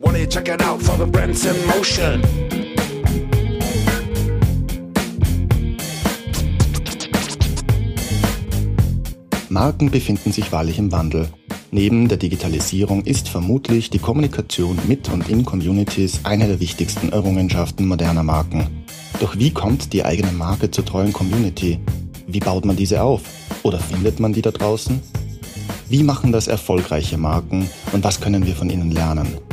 [0.00, 2.22] Wanna you check it out for the brands in motion?
[9.48, 11.28] Marken befinden sich wahrlich im Wandel.
[11.70, 17.86] Neben der Digitalisierung ist vermutlich die Kommunikation mit und in Communities eine der wichtigsten Errungenschaften
[17.86, 18.84] moderner Marken.
[19.20, 21.80] Doch wie kommt die eigene Marke zur treuen Community?
[22.26, 23.22] Wie baut man diese auf?
[23.62, 25.00] Oder findet man die da draußen?
[25.88, 29.45] Wie machen das erfolgreiche Marken und was können wir von ihnen lernen?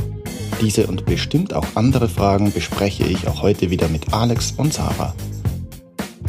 [0.64, 5.14] Diese und bestimmt auch andere Fragen bespreche ich auch heute wieder mit Alex und Sarah.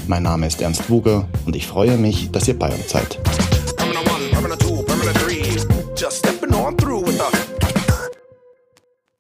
[0.09, 3.21] Mein Name ist Ernst Wuger und ich freue mich, dass ihr bei uns seid.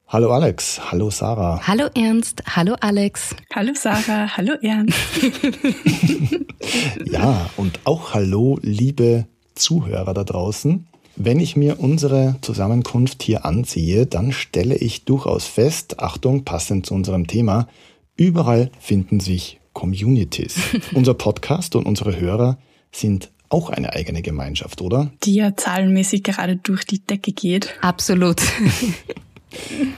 [0.09, 1.61] Hallo Alex, hallo Sarah.
[1.65, 3.37] Hallo Ernst, hallo Alex.
[3.55, 4.99] Hallo Sarah, hallo Ernst.
[7.05, 10.89] Ja, und auch hallo liebe Zuhörer da draußen.
[11.17, 16.95] Wenn ich mir unsere Zusammenkunft hier ansehe, dann stelle ich durchaus fest, Achtung, passend zu
[16.95, 17.69] unserem Thema,
[18.17, 20.57] überall finden sich Communities.
[20.95, 22.59] Unser Podcast und unsere Hörer
[22.93, 25.13] sind auch eine eigene Gemeinschaft, oder?
[25.23, 27.75] Die ja zahlenmäßig gerade durch die Decke geht.
[27.81, 28.43] Absolut.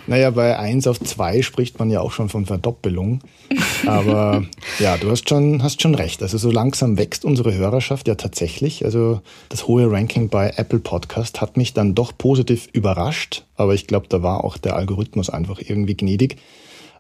[0.07, 3.21] Naja, bei 1 auf 2 spricht man ja auch schon von Verdoppelung.
[3.87, 4.45] Aber
[4.79, 6.23] ja, du hast schon, hast schon recht.
[6.23, 8.85] Also so langsam wächst unsere Hörerschaft ja tatsächlich.
[8.85, 13.45] Also das hohe Ranking bei Apple Podcast hat mich dann doch positiv überrascht.
[13.57, 16.37] Aber ich glaube, da war auch der Algorithmus einfach irgendwie gnädig.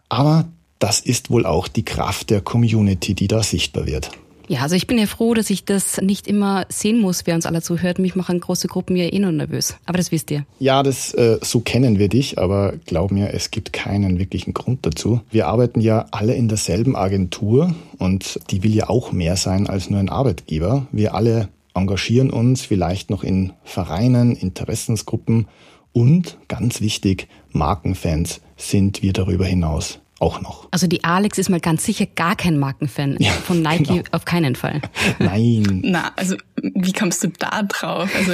[0.08, 0.46] Aber
[0.78, 4.10] das ist wohl auch die Kraft der Community, die da sichtbar wird.
[4.48, 7.46] Ja, also ich bin ja froh, dass ich das nicht immer sehen muss, wer uns
[7.46, 7.98] alle zuhört.
[7.98, 9.76] Mich machen große Gruppen ja eh nur nervös.
[9.86, 10.44] Aber das wisst ihr.
[10.58, 14.86] Ja, das äh, so kennen wir dich, aber glaub mir, es gibt keinen wirklichen Grund
[14.86, 15.20] dazu.
[15.30, 19.90] Wir arbeiten ja alle in derselben Agentur und die will ja auch mehr sein als
[19.90, 20.86] nur ein Arbeitgeber.
[20.92, 25.46] Wir alle engagieren uns vielleicht noch in Vereinen, Interessensgruppen
[25.92, 30.68] und ganz wichtig, Markenfans sind wir darüber hinaus auch noch.
[30.70, 33.16] Also die Alex ist mal ganz sicher gar kein Markenfan.
[33.18, 34.02] Ja, Von Nike genau.
[34.12, 34.80] auf keinen Fall.
[35.18, 38.08] Nein, Na, also wie kommst du da drauf?
[38.16, 38.32] Also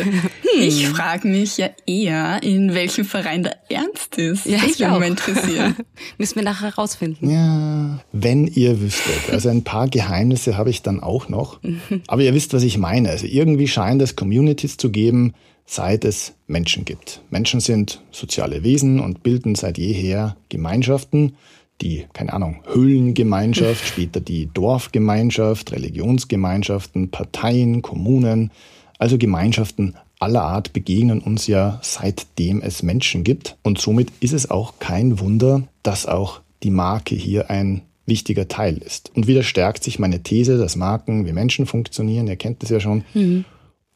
[0.60, 4.46] ich frage mich ja eher, in welchem Verein der Ernst ist.
[4.46, 4.98] Ja, das ich würde auch.
[5.00, 5.76] mich interessieren.
[6.18, 7.28] Müssen wir nachher rausfinden.
[7.28, 9.30] Ja, wenn ihr wüsstet.
[9.32, 11.58] Also ein paar Geheimnisse habe ich dann auch noch.
[12.06, 13.10] Aber ihr wisst, was ich meine.
[13.10, 15.34] Also irgendwie scheint es Communities zu geben,
[15.66, 17.22] seit es Menschen gibt.
[17.30, 21.34] Menschen sind soziale Wesen und bilden seit jeher Gemeinschaften.
[21.80, 28.52] Die, keine Ahnung, Höhlengemeinschaft, später die Dorfgemeinschaft, Religionsgemeinschaften, Parteien, Kommunen.
[28.98, 33.56] Also Gemeinschaften aller Art begegnen uns ja seitdem es Menschen gibt.
[33.62, 38.78] Und somit ist es auch kein Wunder, dass auch die Marke hier ein wichtiger Teil
[38.78, 39.10] ist.
[39.14, 42.28] Und wieder stärkt sich meine These, dass Marken wie Menschen funktionieren.
[42.28, 43.04] Ihr kennt das ja schon.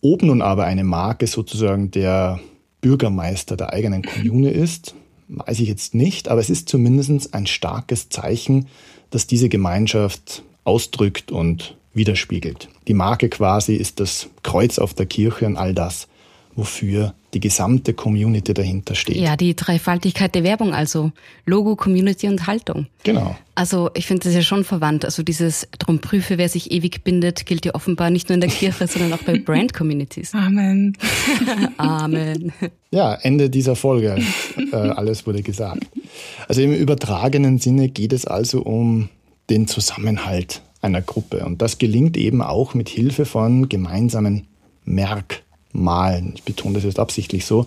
[0.03, 2.41] Ob nun aber eine Marke sozusagen der
[2.81, 4.94] Bürgermeister der eigenen Kommune ist,
[5.28, 8.66] weiß ich jetzt nicht, aber es ist zumindest ein starkes Zeichen,
[9.10, 12.69] das diese Gemeinschaft ausdrückt und widerspiegelt.
[12.88, 16.09] Die Marke quasi ist das Kreuz auf der Kirche und all das,
[16.54, 19.16] wofür die gesamte Community dahinter steht.
[19.16, 21.12] Ja, die Dreifaltigkeit der Werbung also.
[21.44, 22.86] Logo, Community und Haltung.
[23.02, 23.36] Genau.
[23.54, 25.04] Also ich finde das ja schon verwandt.
[25.04, 28.48] Also dieses drum prüfe, wer sich ewig bindet, gilt ja offenbar nicht nur in der
[28.48, 30.32] Kirche, sondern auch bei Brand-Communities.
[30.32, 30.97] Amen.
[31.76, 32.54] Amen.
[32.91, 34.16] Ja, Ende dieser Folge.
[34.72, 35.86] äh, alles wurde gesagt.
[36.48, 39.10] Also im übertragenen Sinne geht es also um
[39.50, 41.44] den Zusammenhalt einer Gruppe.
[41.44, 44.47] Und das gelingt eben auch mit Hilfe von gemeinsamen
[44.86, 45.46] Merkmalen.
[45.72, 47.66] Ich betone das jetzt absichtlich so.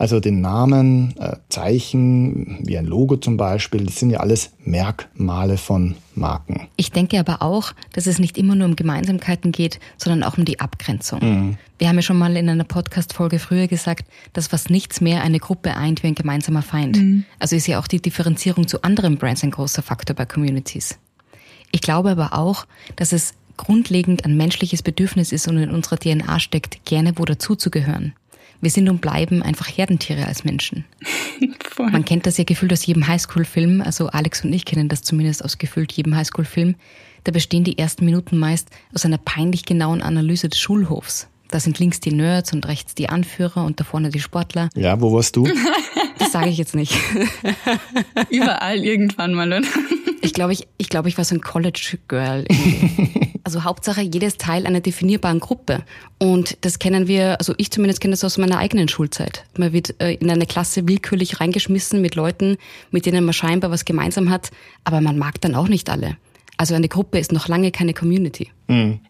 [0.00, 5.56] Also den Namen, äh, Zeichen, wie ein Logo zum Beispiel, das sind ja alles Merkmale
[5.56, 6.68] von Marken.
[6.76, 10.44] Ich denke aber auch, dass es nicht immer nur um Gemeinsamkeiten geht, sondern auch um
[10.44, 11.56] die Abgrenzung.
[11.78, 15.40] Wir haben ja schon mal in einer Podcast-Folge früher gesagt, dass was nichts mehr eine
[15.40, 17.24] Gruppe eint wie ein gemeinsamer Feind.
[17.40, 20.96] Also ist ja auch die Differenzierung zu anderen Brands ein großer Faktor bei Communities.
[21.72, 26.40] Ich glaube aber auch, dass es grundlegend ein menschliches Bedürfnis ist und in unserer DNA
[26.40, 28.14] steckt, gerne wo dazuzugehören.
[28.60, 30.84] Wir sind und bleiben einfach Herdentiere als Menschen.
[31.70, 31.90] Voll.
[31.90, 35.44] Man kennt das ja gefühlt aus jedem Highschool-Film, also Alex und ich kennen das zumindest
[35.44, 36.74] aus gefühlt jedem Highschool-Film.
[37.24, 41.28] Da bestehen die ersten Minuten meist aus einer peinlich genauen Analyse des Schulhofs.
[41.50, 44.68] Da sind links die Nerds und rechts die Anführer und da vorne die Sportler.
[44.74, 45.48] Ja, wo warst du?
[46.18, 46.94] Das sage ich jetzt nicht.
[48.30, 49.66] Überall irgendwann mal, oder?
[50.20, 52.44] Ich glaube, ich, ich, glaube, ich war so ein College-Girl.
[52.48, 53.28] irgendwie.
[53.48, 55.82] Also Hauptsache jedes Teil einer definierbaren Gruppe.
[56.18, 59.46] Und das kennen wir, also ich zumindest kenne das aus meiner eigenen Schulzeit.
[59.56, 62.58] Man wird äh, in eine Klasse willkürlich reingeschmissen mit Leuten,
[62.90, 64.50] mit denen man scheinbar was gemeinsam hat,
[64.84, 66.18] aber man mag dann auch nicht alle.
[66.58, 68.50] Also eine Gruppe ist noch lange keine Community.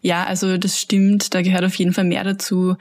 [0.01, 1.33] Ja, also das stimmt.
[1.33, 2.75] Da gehört auf jeden Fall mehr dazu.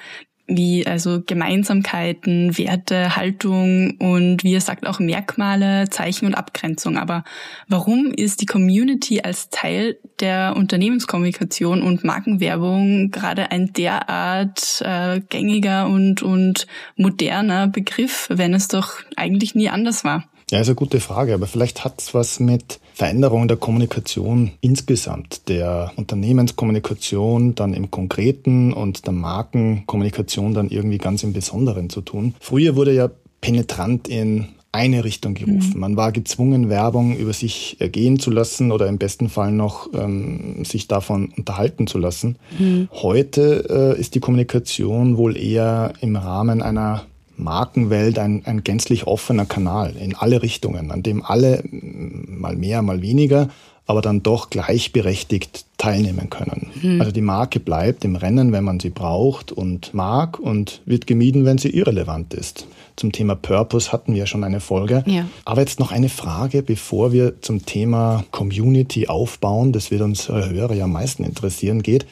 [0.49, 6.97] Wie also Gemeinsamkeiten, Werte, Haltung und wie er sagt auch Merkmale, Zeichen und Abgrenzung.
[6.97, 7.23] Aber
[7.69, 15.87] warum ist die Community als Teil der Unternehmenskommunikation und Markenwerbung gerade ein derart äh, gängiger
[15.87, 16.67] und, und
[16.97, 20.25] moderner Begriff, wenn es doch eigentlich nie anders war?
[20.51, 25.49] Ja, ist eine gute Frage, aber vielleicht hat es was mit Veränderung der Kommunikation insgesamt,
[25.49, 32.35] der Unternehmenskommunikation dann im Konkreten und der Markenkommunikation dann irgendwie ganz im Besonderen zu tun.
[32.41, 33.09] Früher wurde ja
[33.41, 35.75] penetrant in eine Richtung gerufen.
[35.75, 35.81] Mhm.
[35.81, 40.65] Man war gezwungen, Werbung über sich ergehen zu lassen oder im besten Fall noch ähm,
[40.65, 42.35] sich davon unterhalten zu lassen.
[42.59, 42.89] Mhm.
[42.91, 47.07] Heute äh, ist die Kommunikation wohl eher im Rahmen einer
[47.39, 53.01] Markenwelt ein, ein gänzlich offener Kanal in alle Richtungen, an dem alle mal mehr, mal
[53.01, 53.49] weniger,
[53.87, 56.71] aber dann doch gleichberechtigt teilnehmen können.
[56.83, 57.01] Mhm.
[57.01, 61.47] Also die Marke bleibt im Rennen, wenn man sie braucht und mag und wird gemieden,
[61.47, 62.67] wenn sie irrelevant ist.
[62.97, 65.05] Zum Thema Purpose hatten wir schon eine Folge.
[65.07, 65.27] Ja.
[65.45, 70.75] Aber jetzt noch eine Frage, bevor wir zum Thema Community aufbauen, das wird uns Hörer
[70.75, 72.07] ja am meisten interessieren, geht.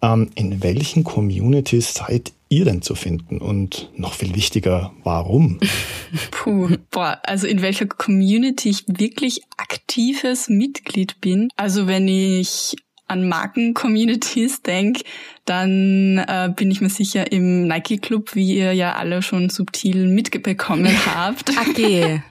[0.00, 3.38] Ähm, in welchen Communities seid ihr denn zu finden?
[3.38, 5.58] Und noch viel wichtiger, warum?
[6.30, 11.48] Puh, boah, also in welcher Community ich wirklich aktives Mitglied bin.
[11.56, 12.76] Also wenn ich
[13.08, 15.02] an Marken-Communities denke,
[15.48, 20.06] dann äh, bin ich mir sicher im Nike Club, wie ihr ja alle schon subtil
[20.08, 21.50] mitbekommen habt.
[21.50, 22.22] okay.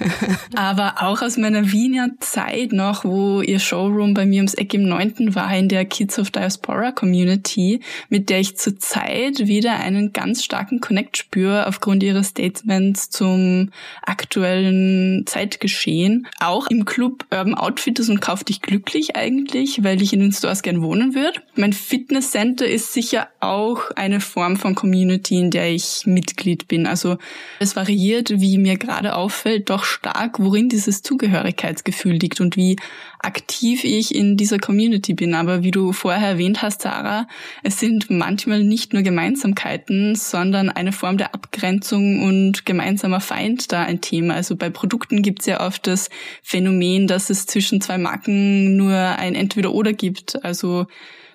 [0.56, 4.88] Aber auch aus meiner Wiener Zeit noch, wo ihr Showroom bei mir ums Eck im
[4.88, 10.44] Neunten war, in der Kids of Diaspora Community, mit der ich zurzeit wieder einen ganz
[10.44, 13.70] starken Connect spüre aufgrund ihrer Statements zum
[14.02, 16.26] aktuellen Zeitgeschehen.
[16.40, 20.62] Auch im Club Urban Outfitters und Kauf dich glücklich eigentlich, weil ich in den Stores
[20.62, 21.40] gern wohnen würde.
[21.54, 26.86] Mein Fitness Center ist sicher auch eine Form von Community, in der ich Mitglied bin.
[26.86, 27.16] Also
[27.58, 32.76] es variiert, wie mir gerade auffällt, doch stark, worin dieses Zugehörigkeitsgefühl liegt und wie
[33.18, 35.34] aktiv ich in dieser Community bin.
[35.34, 37.26] Aber wie du vorher erwähnt hast, Sarah,
[37.64, 43.82] es sind manchmal nicht nur Gemeinsamkeiten, sondern eine Form der Abgrenzung und gemeinsamer Feind da
[43.82, 44.34] ein Thema.
[44.34, 46.08] Also bei Produkten gibt es ja oft das
[46.40, 50.44] Phänomen, dass es zwischen zwei Marken nur ein Entweder-Oder gibt.
[50.44, 50.86] Also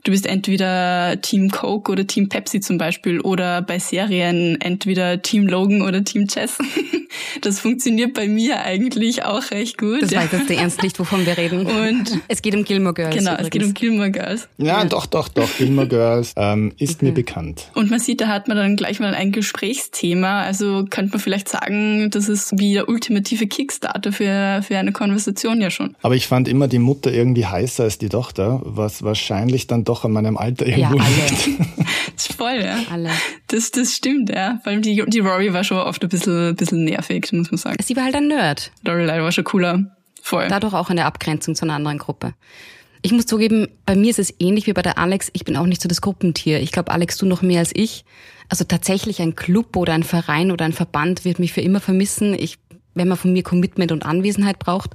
[0.03, 5.47] du bist entweder Team Coke oder Team Pepsi zum Beispiel oder bei Serien entweder Team
[5.47, 6.57] Logan oder Team Chess.
[7.41, 10.01] Das funktioniert bei mir eigentlich auch recht gut.
[10.01, 11.65] Das weiß jetzt ernst nicht, wovon wir reden.
[11.65, 13.15] Und es geht um Gilmore Girls.
[13.15, 13.47] Genau, übrigens.
[13.47, 14.47] es geht um Gilmore Girls.
[14.57, 14.85] Ja, ja.
[14.85, 15.49] doch, doch, doch.
[15.57, 17.05] Gilmore Girls ähm, ist okay.
[17.05, 17.71] mir bekannt.
[17.73, 20.41] Und man sieht, da hat man dann gleich mal ein Gesprächsthema.
[20.41, 25.61] Also könnte man vielleicht sagen, das ist wie der ultimative Kickstarter für, für eine Konversation
[25.61, 25.95] ja schon.
[26.01, 30.05] Aber ich fand immer die Mutter irgendwie heißer als die Tochter, was wahrscheinlich dann doch
[30.05, 31.49] an meinem Alter irgendwo ja, liegt.
[32.37, 32.77] Voll, ja.
[32.91, 33.09] Alle.
[33.47, 34.59] Das, das stimmt, ja.
[34.63, 37.77] Vor allem die, die Rory war schon oft ein bisschen, bisschen nervig, muss man sagen.
[37.83, 38.71] Sie war halt ein Nerd.
[38.85, 39.97] Lorelei war schon cooler.
[40.21, 40.47] Voll.
[40.47, 42.33] Dadurch auch eine Abgrenzung zu einer anderen Gruppe.
[43.01, 45.29] Ich muss zugeben, bei mir ist es ähnlich wie bei der Alex.
[45.33, 46.59] Ich bin auch nicht so das Gruppentier.
[46.59, 48.05] Ich glaube, Alex, du noch mehr als ich.
[48.49, 52.33] Also tatsächlich ein Club oder ein Verein oder ein Verband wird mich für immer vermissen.
[52.33, 52.57] Ich,
[52.93, 54.91] wenn man von mir Commitment und Anwesenheit braucht,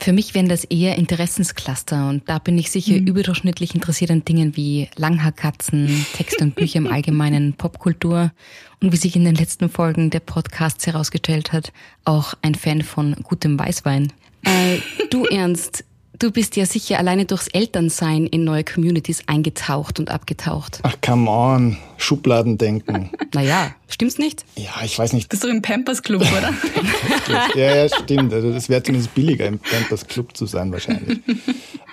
[0.00, 3.06] für mich wären das eher Interessenscluster und da bin ich sicher mhm.
[3.06, 8.32] überdurchschnittlich interessiert an Dingen wie Langhaarkatzen, Texte und Bücher im Allgemeinen, Popkultur
[8.80, 11.72] und wie sich in den letzten Folgen der Podcasts herausgestellt hat,
[12.04, 14.12] auch ein Fan von gutem Weißwein.
[14.44, 14.78] Äh,
[15.10, 15.84] du Ernst,
[16.20, 20.80] Du bist ja sicher alleine durchs Elternsein in neue Communities eingetaucht und abgetaucht.
[20.82, 21.76] Ach, come on.
[21.96, 23.10] Schubladen denken.
[23.34, 24.44] naja, stimmt's nicht?
[24.56, 25.28] Ja, ich weiß nicht.
[25.28, 26.52] Bist du im Pampers Club, oder?
[27.54, 28.32] ja, ja, stimmt.
[28.32, 31.18] Also das wäre zumindest billiger, im Pampers Club zu sein wahrscheinlich.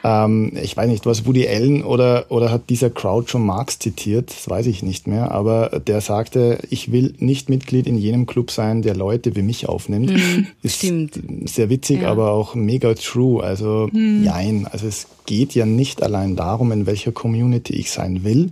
[0.03, 4.29] ähm, ich weiß nicht, was Woody Allen oder, oder hat dieser Crowd schon Marx zitiert,
[4.29, 8.51] das weiß ich nicht mehr, aber der sagte, ich will nicht Mitglied in jenem Club
[8.51, 10.11] sein, der Leute wie mich aufnimmt.
[10.11, 11.19] Mhm, Ist stimmt.
[11.45, 12.11] sehr witzig, ja.
[12.11, 13.43] aber auch mega true.
[13.43, 14.23] Also, mhm.
[14.23, 18.51] nein, also es geht ja nicht allein darum, in welcher Community ich sein will,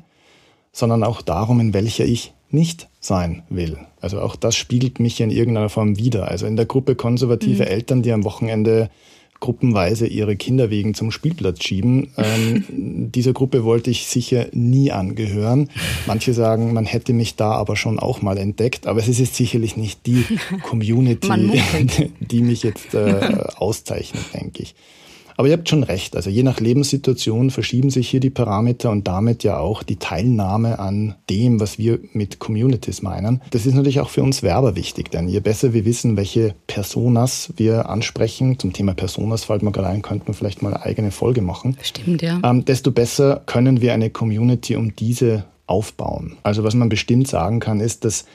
[0.72, 3.78] sondern auch darum, in welcher ich nicht sein will.
[4.00, 6.30] Also auch das spiegelt mich in irgendeiner Form wieder.
[6.30, 7.70] Also in der Gruppe konservative mhm.
[7.70, 8.90] Eltern, die am Wochenende
[9.44, 12.08] gruppenweise ihre Kinder wegen zum Spielplatz schieben.
[12.24, 12.64] Ähm,
[13.12, 15.70] dieser Gruppe wollte ich sicher nie angehören.
[16.06, 19.36] Manche sagen, man hätte mich da aber schon auch mal entdeckt, aber es ist jetzt
[19.36, 20.24] sicherlich nicht die
[20.64, 21.28] Community,
[22.20, 24.76] die mich jetzt äh, auszeichnet, denke ich.
[25.38, 26.16] Aber ihr habt schon recht.
[26.16, 30.80] Also je nach Lebenssituation verschieben sich hier die Parameter und damit ja auch die Teilnahme
[30.80, 33.42] an dem, was wir mit Communities meinen.
[33.52, 37.54] Das ist natürlich auch für uns Werber wichtig, denn je besser wir wissen, welche Personas
[37.58, 41.12] wir ansprechen, zum Thema Personas fällt mir gerade ein, könnten wir vielleicht mal eine eigene
[41.12, 41.78] Folge machen.
[41.82, 42.40] Stimmt, ja.
[42.44, 46.38] Ähm, desto besser können wir eine Community um diese aufbauen.
[46.44, 48.26] Also was man bestimmt sagen kann, ist, dass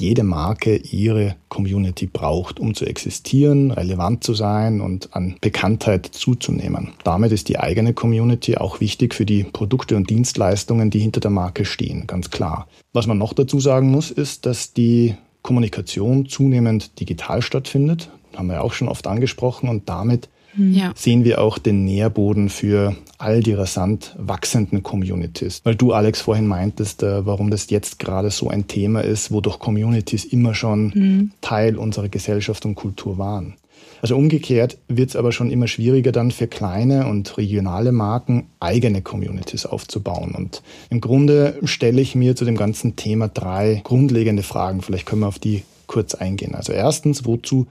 [0.00, 6.92] jede Marke ihre Community braucht, um zu existieren, relevant zu sein und an Bekanntheit zuzunehmen.
[7.04, 11.30] Damit ist die eigene Community auch wichtig für die Produkte und Dienstleistungen, die hinter der
[11.30, 12.68] Marke stehen, ganz klar.
[12.92, 18.62] Was man noch dazu sagen muss, ist, dass die Kommunikation zunehmend digital stattfindet, haben wir
[18.62, 20.28] auch schon oft angesprochen, und damit
[20.58, 20.92] ja.
[20.94, 25.60] sehen wir auch den Nährboden für all die rasant wachsenden Communities.
[25.64, 29.58] Weil du, Alex, vorhin meintest, äh, warum das jetzt gerade so ein Thema ist, wodurch
[29.58, 31.30] Communities immer schon mhm.
[31.40, 33.54] Teil unserer Gesellschaft und Kultur waren.
[34.00, 39.02] Also umgekehrt wird es aber schon immer schwieriger dann für kleine und regionale Marken eigene
[39.02, 40.34] Communities aufzubauen.
[40.36, 44.82] Und im Grunde stelle ich mir zu dem ganzen Thema drei grundlegende Fragen.
[44.82, 46.54] Vielleicht können wir auf die kurz eingehen.
[46.54, 47.66] Also erstens, wozu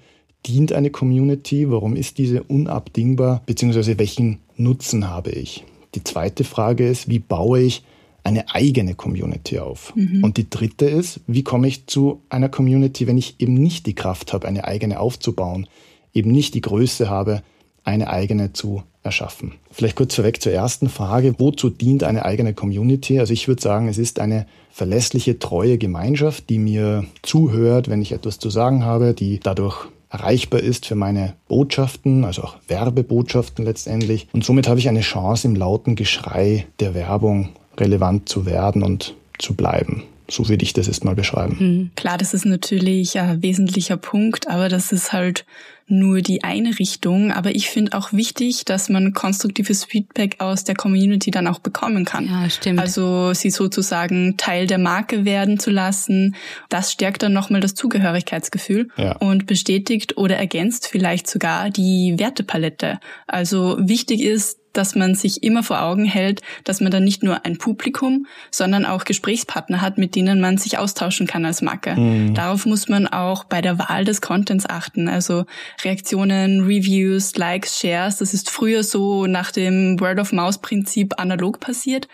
[0.46, 1.70] dient eine Community?
[1.70, 3.42] Warum ist diese unabdingbar?
[3.46, 5.66] Beziehungsweise welchen Nutzen habe ich?
[5.96, 7.84] Die zweite Frage ist, wie baue ich
[8.24, 9.94] eine eigene Community auf?
[9.96, 10.24] Mhm.
[10.24, 13.96] Und die dritte ist, wie komme ich zu einer Community, wenn ich eben nicht die
[13.96, 15.68] Kraft habe, eine eigene aufzubauen,
[16.14, 17.42] eben nicht die Größe habe,
[17.84, 19.54] eine eigene zu erschaffen.
[19.72, 21.36] Vielleicht kurz vorweg zur ersten Frage.
[21.38, 23.20] Wozu dient eine eigene Community?
[23.20, 28.12] Also ich würde sagen, es ist eine verlässliche, treue Gemeinschaft, die mir zuhört, wenn ich
[28.12, 34.28] etwas zu sagen habe, die dadurch erreichbar ist für meine Botschaften, also auch Werbebotschaften letztendlich.
[34.34, 39.16] Und somit habe ich eine Chance, im lauten Geschrei der Werbung relevant zu werden und
[39.38, 40.04] zu bleiben.
[40.30, 41.58] So würde ich das jetzt mal beschreiben.
[41.60, 41.92] Mhm.
[41.96, 45.46] Klar, das ist natürlich ein wesentlicher Punkt, aber das ist halt
[45.88, 47.32] nur die eine Richtung.
[47.32, 52.06] Aber ich finde auch wichtig, dass man konstruktives Feedback aus der Community dann auch bekommen
[52.06, 52.26] kann.
[52.26, 52.80] Ja, stimmt.
[52.80, 56.36] Also sie sozusagen Teil der Marke werden zu lassen.
[56.70, 59.16] Das stärkt dann nochmal das Zugehörigkeitsgefühl ja.
[59.18, 63.00] und bestätigt oder ergänzt vielleicht sogar die Wertepalette.
[63.26, 67.46] Also wichtig ist, dass man sich immer vor Augen hält, dass man dann nicht nur
[67.46, 71.96] ein Publikum, sondern auch Gesprächspartner hat, mit denen man sich austauschen kann als Marke.
[71.96, 72.34] Mhm.
[72.34, 75.10] Darauf muss man auch bei der Wahl des Contents achten.
[75.10, 75.46] Also
[75.84, 82.08] Reaktionen, Reviews, Likes, Shares, das ist früher so nach dem Word-of-Mouse-Prinzip analog passiert.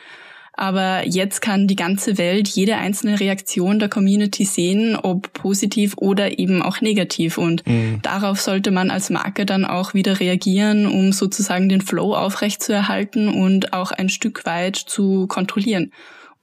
[0.56, 6.38] Aber jetzt kann die ganze Welt jede einzelne Reaktion der Community sehen, ob positiv oder
[6.38, 7.40] eben auch negativ.
[7.40, 8.00] Und mhm.
[8.04, 13.74] darauf sollte man als Marke dann auch wieder reagieren, um sozusagen den Flow aufrechtzuerhalten und
[13.74, 15.92] auch ein Stück weit zu kontrollieren.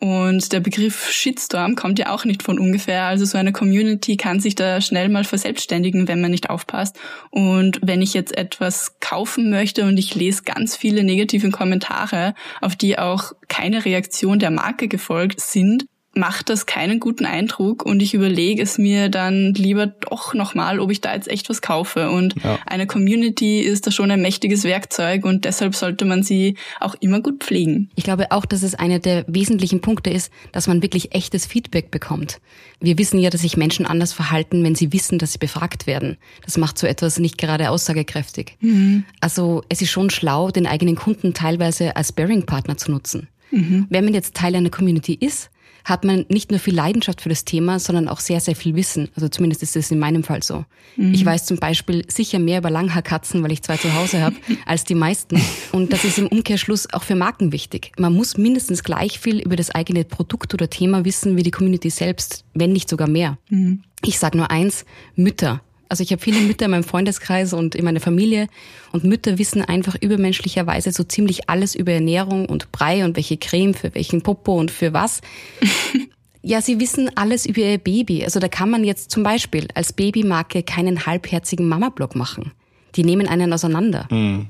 [0.00, 3.04] Und der Begriff Shitstorm kommt ja auch nicht von ungefähr.
[3.04, 6.98] Also so eine Community kann sich da schnell mal verselbstständigen, wenn man nicht aufpasst.
[7.30, 12.76] Und wenn ich jetzt etwas kaufen möchte und ich lese ganz viele negative Kommentare, auf
[12.76, 18.14] die auch keine Reaktion der Marke gefolgt sind, macht das keinen guten Eindruck und ich
[18.14, 22.10] überlege es mir dann lieber doch nochmal, ob ich da jetzt echt was kaufe.
[22.10, 22.58] Und ja.
[22.66, 27.20] eine Community ist da schon ein mächtiges Werkzeug und deshalb sollte man sie auch immer
[27.20, 27.90] gut pflegen.
[27.94, 31.92] Ich glaube auch, dass es einer der wesentlichen Punkte ist, dass man wirklich echtes Feedback
[31.92, 32.40] bekommt.
[32.80, 36.16] Wir wissen ja, dass sich Menschen anders verhalten, wenn sie wissen, dass sie befragt werden.
[36.44, 38.56] Das macht so etwas nicht gerade aussagekräftig.
[38.60, 39.04] Mhm.
[39.20, 43.28] Also es ist schon schlau, den eigenen Kunden teilweise als Bearing-Partner zu nutzen.
[43.50, 43.86] Mhm.
[43.88, 45.50] Wenn man jetzt Teil einer Community ist,
[45.84, 49.08] hat man nicht nur viel Leidenschaft für das Thema, sondern auch sehr, sehr viel Wissen.
[49.14, 50.64] Also zumindest ist es in meinem Fall so.
[50.96, 51.14] Mhm.
[51.14, 54.84] Ich weiß zum Beispiel sicher mehr über Langhaarkatzen, weil ich zwei zu Hause habe, als
[54.84, 55.40] die meisten.
[55.72, 57.92] Und das ist im Umkehrschluss auch für Marken wichtig.
[57.98, 61.90] Man muss mindestens gleich viel über das eigene Produkt oder Thema wissen wie die Community
[61.90, 63.38] selbst, wenn nicht sogar mehr.
[63.48, 63.82] Mhm.
[64.04, 65.62] Ich sage nur eins, Mütter.
[65.90, 68.46] Also ich habe viele Mütter in meinem Freundeskreis und in meiner Familie
[68.92, 73.74] und Mütter wissen einfach übermenschlicherweise so ziemlich alles über Ernährung und Brei und welche Creme
[73.74, 75.20] für welchen Popo und für was.
[76.42, 78.22] ja, sie wissen alles über ihr Baby.
[78.22, 82.52] Also da kann man jetzt zum Beispiel als Babymarke keinen halbherzigen Mama-Blog machen.
[82.94, 84.06] Die nehmen einen auseinander.
[84.12, 84.46] Mhm.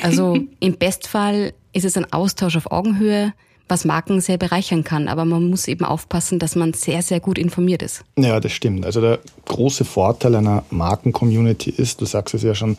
[0.00, 3.34] Also im Bestfall ist es ein Austausch auf Augenhöhe
[3.68, 5.08] was Marken sehr bereichern kann.
[5.08, 8.04] Aber man muss eben aufpassen, dass man sehr, sehr gut informiert ist.
[8.18, 8.84] Ja, das stimmt.
[8.84, 12.76] Also der große Vorteil einer Marken-Community ist, du sagst es ja schon,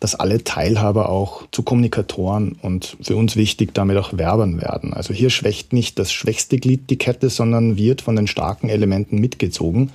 [0.00, 4.92] dass alle Teilhaber auch zu Kommunikatoren und für uns wichtig damit auch Werbern werden.
[4.94, 9.18] Also hier schwächt nicht das schwächste Glied die Kette, sondern wird von den starken Elementen
[9.18, 9.90] mitgezogen.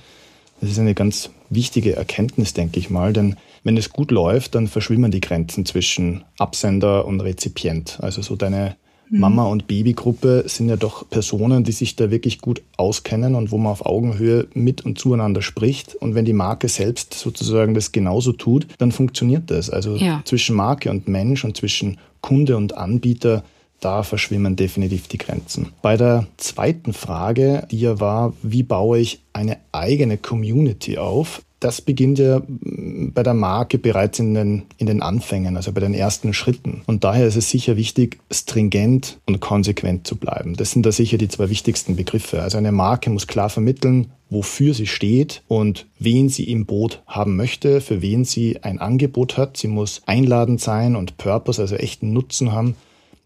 [0.60, 4.68] Das ist eine ganz wichtige Erkenntnis, denke ich mal, denn wenn es gut läuft, dann
[4.68, 7.98] verschwimmen die Grenzen zwischen Absender und Rezipient.
[8.00, 8.76] Also so deine.
[9.20, 13.58] Mama- und Babygruppe sind ja doch Personen, die sich da wirklich gut auskennen und wo
[13.58, 15.94] man auf Augenhöhe mit und zueinander spricht.
[15.94, 19.70] Und wenn die Marke selbst sozusagen das genauso tut, dann funktioniert das.
[19.70, 20.22] Also ja.
[20.24, 23.44] zwischen Marke und Mensch und zwischen Kunde und Anbieter,
[23.80, 25.68] da verschwimmen definitiv die Grenzen.
[25.82, 31.42] Bei der zweiten Frage, die ja war, wie baue ich eine eigene Community auf?
[31.64, 35.94] Das beginnt ja bei der Marke bereits in den, in den Anfängen, also bei den
[35.94, 36.82] ersten Schritten.
[36.86, 40.56] Und daher ist es sicher wichtig, stringent und konsequent zu bleiben.
[40.56, 42.42] Das sind da sicher die zwei wichtigsten Begriffe.
[42.42, 47.34] Also eine Marke muss klar vermitteln, wofür sie steht und wen sie im Boot haben
[47.34, 49.56] möchte, für wen sie ein Angebot hat.
[49.56, 52.76] Sie muss einladend sein und Purpose, also echten Nutzen haben.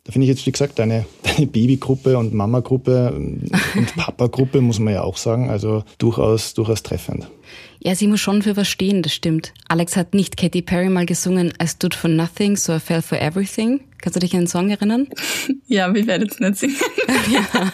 [0.09, 3.51] Da finde ich jetzt, wie gesagt, deine, deine Babygruppe und Mamagruppe und
[3.97, 7.29] Papagruppe, muss man ja auch sagen, also durchaus, durchaus treffend.
[7.81, 9.53] Ja, sie muss schon für was stehen, das stimmt.
[9.69, 13.21] Alex hat nicht Katy Perry mal gesungen, I stood for nothing, so I fell for
[13.21, 13.81] everything.
[13.99, 15.09] Kannst du dich an den Song erinnern?
[15.67, 16.77] Ja, wir werden es nicht singen.
[17.31, 17.71] ja.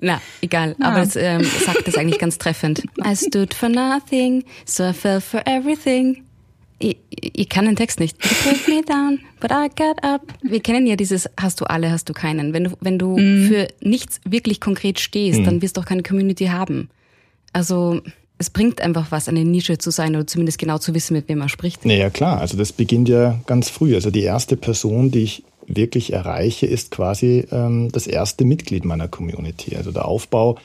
[0.00, 0.74] Na, egal.
[0.78, 0.86] Ja.
[0.86, 2.82] Aber es ähm, sagt es eigentlich ganz treffend.
[3.06, 6.24] I stood for nothing, so I fell for everything
[6.78, 8.16] ich, ich kann den Text nicht.
[8.24, 10.22] You put me down, but I got up.
[10.42, 12.52] Wir kennen ja dieses hast du alle, hast du keinen.
[12.52, 13.46] Wenn du, wenn du mm.
[13.48, 15.44] für nichts wirklich konkret stehst, mm.
[15.44, 16.90] dann wirst du auch keine Community haben.
[17.52, 18.00] Also
[18.38, 21.38] es bringt einfach was, eine Nische zu sein oder zumindest genau zu wissen, mit wem
[21.38, 21.84] man spricht.
[21.84, 22.40] Naja, klar.
[22.40, 23.94] Also das beginnt ja ganz früh.
[23.94, 29.08] Also die erste Person, die ich wirklich erreiche, ist quasi ähm, das erste Mitglied meiner
[29.08, 29.76] Community.
[29.76, 30.58] Also der Aufbau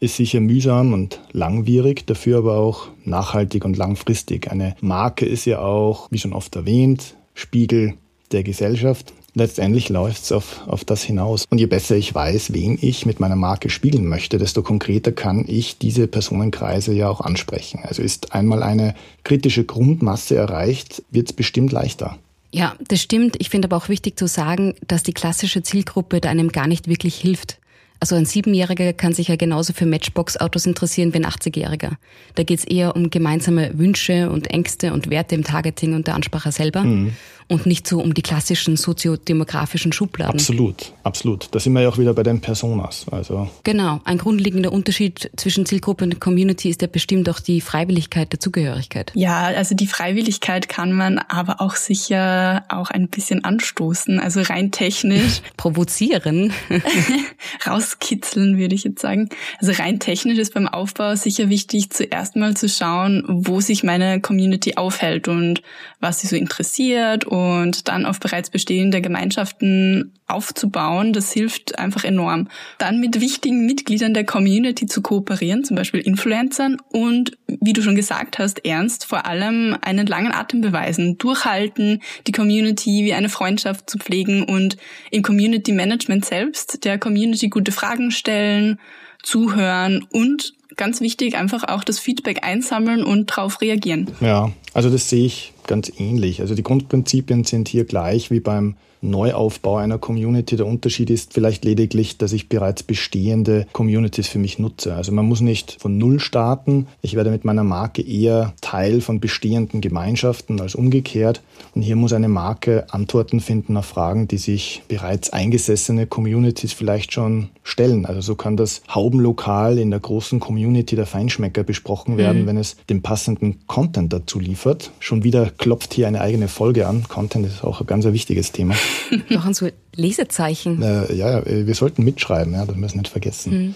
[0.00, 4.50] ist sicher mühsam und langwierig, dafür aber auch nachhaltig und langfristig.
[4.50, 7.94] Eine Marke ist ja auch, wie schon oft erwähnt, Spiegel
[8.32, 9.12] der Gesellschaft.
[9.34, 11.44] Letztendlich läuft es auf, auf das hinaus.
[11.48, 15.44] Und je besser ich weiß, wen ich mit meiner Marke spiegeln möchte, desto konkreter kann
[15.46, 17.80] ich diese Personenkreise ja auch ansprechen.
[17.84, 22.18] Also ist einmal eine kritische Grundmasse erreicht, wird es bestimmt leichter.
[22.50, 23.36] Ja, das stimmt.
[23.38, 26.88] Ich finde aber auch wichtig zu sagen, dass die klassische Zielgruppe da einem gar nicht
[26.88, 27.58] wirklich hilft.
[28.00, 31.92] Also ein Siebenjähriger kann sich ja genauso für Matchbox-Autos interessieren wie ein 80-Jähriger.
[32.36, 36.52] Da geht's eher um gemeinsame Wünsche und Ängste und Werte im Targeting und der Ansprache
[36.52, 36.82] selber.
[36.82, 37.12] Mhm
[37.48, 40.34] und nicht so um die klassischen soziodemografischen Schubladen.
[40.34, 41.48] Absolut, absolut.
[41.52, 43.06] Da sind wir ja auch wieder bei den Personas.
[43.10, 48.32] Also genau, ein grundlegender Unterschied zwischen Zielgruppe und Community ist ja bestimmt auch die Freiwilligkeit
[48.32, 49.12] der Zugehörigkeit.
[49.14, 54.70] Ja, also die Freiwilligkeit kann man aber auch sicher auch ein bisschen anstoßen, also rein
[54.70, 55.40] technisch.
[55.56, 56.52] Provozieren.
[57.66, 59.30] Rauskitzeln, würde ich jetzt sagen.
[59.60, 64.20] Also rein technisch ist beim Aufbau sicher wichtig, zuerst mal zu schauen, wo sich meine
[64.20, 65.62] Community aufhält und
[66.00, 72.48] was sie so interessiert und dann auf bereits bestehende Gemeinschaften aufzubauen, das hilft einfach enorm.
[72.78, 77.94] Dann mit wichtigen Mitgliedern der Community zu kooperieren, zum Beispiel Influencern und, wie du schon
[77.94, 83.88] gesagt hast, ernst, vor allem einen langen Atem beweisen, durchhalten, die Community wie eine Freundschaft
[83.88, 84.76] zu pflegen und
[85.10, 88.78] im Community Management selbst der Community gute Fragen stellen,
[89.22, 94.10] zuhören und ganz wichtig, einfach auch das Feedback einsammeln und darauf reagieren.
[94.20, 96.40] Ja, also das sehe ich ganz ähnlich.
[96.40, 100.56] Also die Grundprinzipien sind hier gleich wie beim Neuaufbau einer Community.
[100.56, 104.94] Der Unterschied ist vielleicht lediglich, dass ich bereits bestehende Communities für mich nutze.
[104.94, 106.86] Also man muss nicht von Null starten.
[107.02, 111.42] Ich werde mit meiner Marke eher Teil von bestehenden Gemeinschaften als umgekehrt.
[111.74, 117.12] Und hier muss eine Marke Antworten finden auf Fragen, die sich bereits eingesessene Communities vielleicht
[117.12, 118.06] schon stellen.
[118.06, 122.46] Also so kann das Haubenlokal in der großen Community der Feinschmecker besprochen werden, mhm.
[122.46, 124.90] wenn es den passenden Content dazu liefert.
[125.00, 127.04] Schon wieder klopft hier eine eigene Folge an.
[127.08, 128.74] Content ist auch ein ganz wichtiges Thema.
[129.30, 130.82] Machen so Lesezeichen.
[130.82, 133.52] Äh, ja, wir sollten mitschreiben, ja, das müssen wir nicht vergessen.
[133.52, 133.74] Mhm.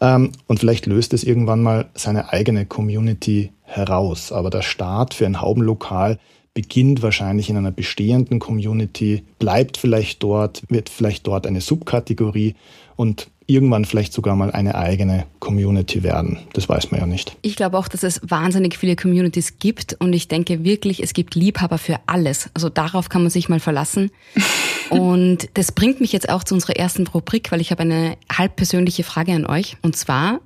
[0.00, 4.32] Ähm, und vielleicht löst es irgendwann mal seine eigene Community heraus.
[4.32, 6.18] Aber der Start für ein Haubenlokal
[6.54, 12.54] beginnt wahrscheinlich in einer bestehenden Community, bleibt vielleicht dort, wird vielleicht dort eine Subkategorie
[12.96, 16.38] und irgendwann vielleicht sogar mal eine eigene Community werden.
[16.52, 17.36] Das weiß man ja nicht.
[17.42, 21.34] Ich glaube auch, dass es wahnsinnig viele Communities gibt und ich denke wirklich, es gibt
[21.34, 22.50] Liebhaber für alles.
[22.54, 24.10] Also darauf kann man sich mal verlassen.
[24.90, 28.56] und das bringt mich jetzt auch zu unserer ersten Rubrik, weil ich habe eine halb
[28.56, 29.76] persönliche Frage an euch.
[29.82, 30.40] Und zwar,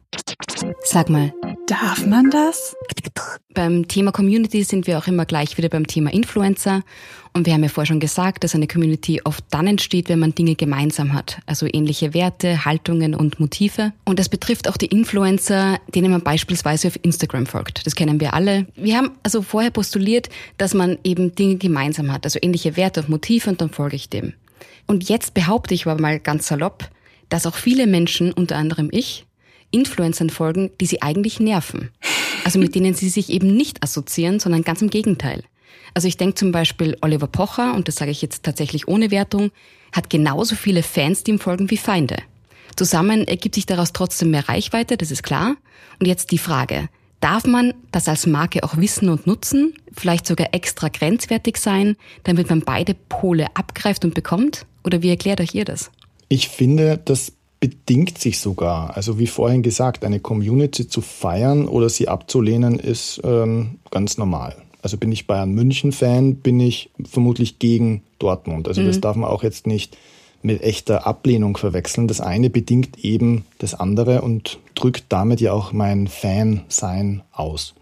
[0.84, 1.32] sag mal,
[1.66, 2.76] darf man das?
[3.54, 6.82] Beim Thema Community sind wir auch immer gleich wieder beim Thema Influencer.
[7.32, 10.34] Und wir haben ja vorher schon gesagt, dass eine Community oft dann entsteht, wenn man
[10.34, 11.40] Dinge gemeinsam hat.
[11.46, 13.92] Also ähnliche Werte, Haltungen und Motive.
[14.04, 17.86] Und das betrifft auch die Influencer, denen man beispielsweise auf Instagram folgt.
[17.86, 18.66] Das kennen wir alle.
[18.76, 22.24] Wir haben also vorher postuliert, dass man eben Dinge gemeinsam hat.
[22.24, 24.32] Also ähnliche Werte und Motive und dann folge ich dem.
[24.86, 26.88] Und jetzt behaupte ich aber mal ganz salopp,
[27.28, 29.25] dass auch viele Menschen, unter anderem ich,
[29.76, 31.90] Influencern folgen, die sie eigentlich nerven.
[32.44, 35.44] Also mit denen sie sich eben nicht assoziieren, sondern ganz im Gegenteil.
[35.94, 39.50] Also ich denke zum Beispiel Oliver Pocher, und das sage ich jetzt tatsächlich ohne Wertung,
[39.92, 42.16] hat genauso viele Fans, die ihm folgen, wie Feinde.
[42.76, 45.56] Zusammen ergibt sich daraus trotzdem mehr Reichweite, das ist klar.
[45.98, 46.88] Und jetzt die Frage,
[47.20, 52.50] darf man das als Marke auch wissen und nutzen, vielleicht sogar extra grenzwertig sein, damit
[52.50, 54.66] man beide Pole abgreift und bekommt?
[54.84, 55.90] Oder wie erklärt euch ihr das?
[56.28, 58.96] Ich finde, das bedingt sich sogar.
[58.96, 64.56] Also wie vorhin gesagt, eine Community zu feiern oder sie abzulehnen, ist ähm, ganz normal.
[64.82, 68.68] Also bin ich Bayern München-Fan, bin ich vermutlich gegen Dortmund.
[68.68, 68.86] Also mhm.
[68.86, 69.96] das darf man auch jetzt nicht
[70.42, 72.06] mit echter Ablehnung verwechseln.
[72.06, 77.74] Das eine bedingt eben das andere und drückt damit ja auch mein Fan-Sein aus.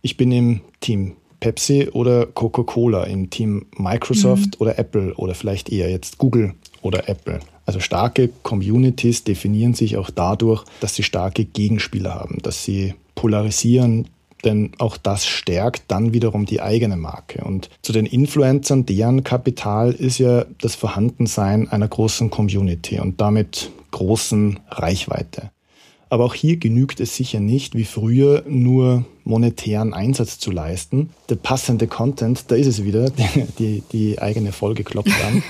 [0.00, 4.60] Ich bin im Team Pepsi oder Coca-Cola, im Team Microsoft mhm.
[4.60, 7.40] oder Apple oder vielleicht eher jetzt Google oder Apple.
[7.66, 14.08] Also starke Communities definieren sich auch dadurch, dass sie starke Gegenspieler haben, dass sie polarisieren,
[14.44, 17.42] denn auch das stärkt dann wiederum die eigene Marke.
[17.42, 23.70] Und zu den Influencern, deren Kapital ist ja das Vorhandensein einer großen Community und damit
[23.90, 25.50] großen Reichweite.
[26.10, 31.10] Aber auch hier genügt es sicher nicht, wie früher nur monetären Einsatz zu leisten.
[31.30, 33.10] Der passende Content, da ist es wieder,
[33.58, 35.42] die, die, eigene Folge klopft an.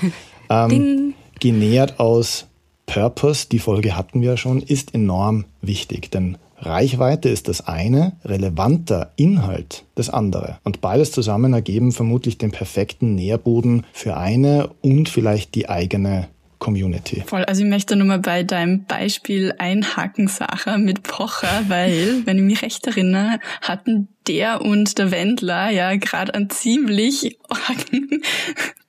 [0.71, 1.13] ähm,
[1.45, 2.47] genährt aus
[2.87, 9.11] Purpose, die Folge hatten wir schon, ist enorm wichtig, denn Reichweite ist das eine, relevanter
[9.15, 10.57] Inhalt das andere.
[10.63, 17.23] Und beides zusammen ergeben vermutlich den perfekten Nährboden für eine und vielleicht die eigene Community.
[17.27, 22.37] Voll, also ich möchte nur mal bei deinem Beispiel einhaken, Sacher, mit Pocher, weil, wenn
[22.37, 27.37] ich mich recht erinnere, hatten der und der Wendler ja gerade ein ziemlich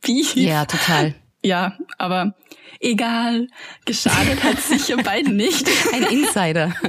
[0.00, 0.36] Beef.
[0.36, 1.14] Ja, total.
[1.46, 2.34] Ja, aber
[2.80, 3.46] egal,
[3.84, 5.68] geschadet hat sicher beiden nicht.
[5.92, 6.74] Ein Insider.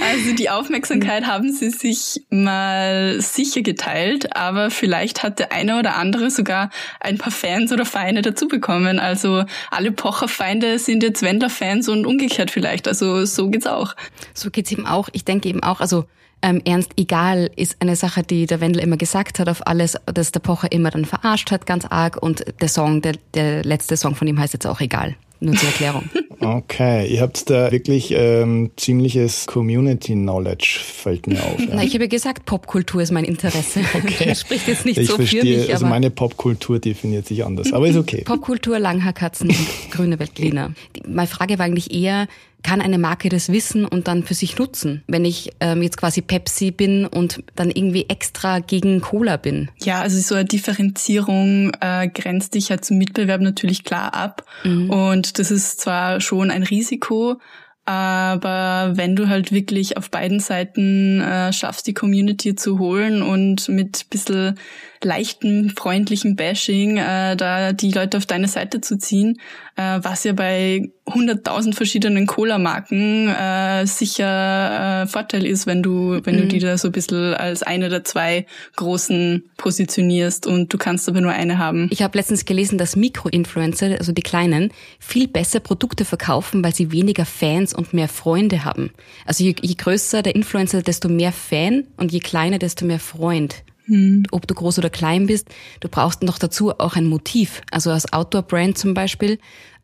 [0.00, 5.96] Also die Aufmerksamkeit haben sie sich mal sicher geteilt, aber vielleicht hat der eine oder
[5.96, 8.98] andere sogar ein paar Fans oder Feinde dazu bekommen.
[8.98, 12.86] Also alle Pocher-Feinde sind jetzt Wendler-Fans und umgekehrt vielleicht.
[12.86, 13.94] Also so geht's auch.
[14.34, 15.08] So geht's eben auch.
[15.12, 16.04] Ich denke eben auch, also
[16.42, 20.32] ähm, ernst egal ist eine Sache, die der Wendler immer gesagt hat auf alles, dass
[20.32, 22.22] der Pocher immer dann verarscht hat, ganz arg.
[22.22, 25.16] Und der Song, der, der letzte Song von ihm heißt jetzt auch egal.
[25.40, 26.04] Nur zur Erklärung.
[26.40, 31.58] Okay, ihr habt da wirklich ähm, ziemliches Community Knowledge, fällt mir auf.
[31.58, 31.66] Ja.
[31.74, 33.80] Na, ich habe gesagt, Popkultur ist mein Interesse.
[33.94, 34.26] Okay.
[34.28, 35.72] Das spricht jetzt nicht ich so verstehe, für mich.
[35.72, 38.22] Also meine Popkultur definiert sich anders, aber ist okay.
[38.24, 40.74] Popkultur, Langhaarkatzen und grüne Weltliner.
[41.08, 42.28] Meine Frage war eigentlich eher,
[42.62, 46.22] kann eine Marke das wissen und dann für sich nutzen, wenn ich ähm, jetzt quasi
[46.22, 49.70] Pepsi bin und dann irgendwie extra gegen Cola bin?
[49.78, 54.44] Ja, also so eine Differenzierung äh, grenzt dich ja zum Mitbewerb natürlich klar ab.
[54.64, 54.90] Mhm.
[54.90, 57.40] Und das ist zwar schon ein Risiko,
[57.84, 63.68] aber wenn du halt wirklich auf beiden Seiten äh, schaffst, die Community zu holen und
[63.70, 64.58] mit bisschen
[65.02, 69.38] leichten, freundlichen Bashing äh, da die Leute auf deine Seite zu ziehen,
[69.76, 76.36] äh, was ja bei 100.000 verschiedenen Cola-Marken äh, sicher äh, Vorteil ist, wenn du, wenn
[76.36, 76.40] mhm.
[76.40, 81.08] du die da so ein bisschen als eine der zwei großen positionierst und du kannst
[81.08, 81.88] aber nur eine haben.
[81.90, 86.92] Ich habe letztens gelesen, dass Mikro-Influencer, also die kleinen, viel besser Produkte verkaufen, weil sie
[86.92, 88.90] weniger Fans und mehr Freunde haben.
[89.24, 93.62] Also je, je größer der Influencer, desto mehr Fan und je kleiner, desto mehr Freund.
[93.88, 94.24] Hm.
[94.30, 95.48] Ob du groß oder klein bist,
[95.80, 97.62] du brauchst noch dazu auch ein Motiv.
[97.70, 99.38] Also als Outdoor-Brand zum Beispiel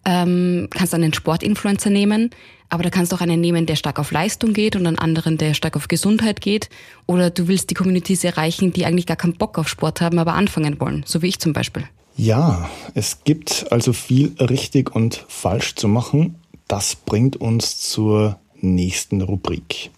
[0.04, 2.30] ähm, kannst du einen Sportinfluencer nehmen,
[2.68, 5.38] aber da kannst du auch einen nehmen, der stark auf Leistung geht und einen anderen,
[5.38, 6.68] der stark auf Gesundheit geht.
[7.06, 10.34] Oder du willst die Communities erreichen, die eigentlich gar keinen Bock auf Sport haben, aber
[10.34, 11.84] anfangen wollen, so wie ich zum Beispiel.
[12.16, 16.36] Ja, es gibt also viel richtig und falsch zu machen.
[16.68, 19.90] Das bringt uns zur nächsten Rubrik.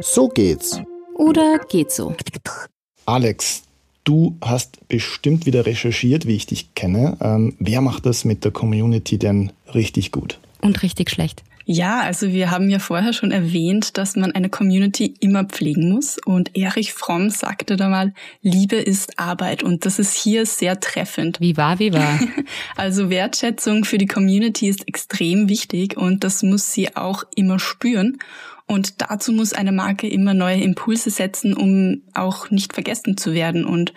[0.00, 0.80] So geht's.
[1.14, 2.14] Oder geht so.
[3.08, 3.62] Alex,
[4.04, 7.16] du hast bestimmt wieder recherchiert, wie ich dich kenne.
[7.22, 10.38] Ähm, wer macht das mit der Community denn richtig gut?
[10.60, 11.42] Und richtig schlecht.
[11.64, 16.18] Ja, also wir haben ja vorher schon erwähnt, dass man eine Community immer pflegen muss.
[16.22, 19.62] Und Erich Fromm sagte da mal, Liebe ist Arbeit.
[19.62, 21.40] Und das ist hier sehr treffend.
[21.40, 22.20] Wie war, wie war.
[22.76, 28.18] also Wertschätzung für die Community ist extrem wichtig und das muss sie auch immer spüren.
[28.68, 33.64] Und dazu muss eine Marke immer neue Impulse setzen, um auch nicht vergessen zu werden.
[33.64, 33.94] Und